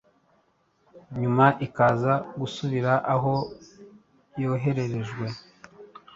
[1.19, 3.33] nyuma ikaza gusubira aho
[4.41, 5.27] yohererejwe